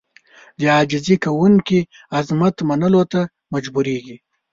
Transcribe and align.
د 0.59 0.61
عاجزي 0.73 1.15
کوونکي 1.25 1.79
عظمت 2.17 2.55
منلو 2.69 3.01
ته 3.11 3.21
مجبورېږي. 3.53 4.17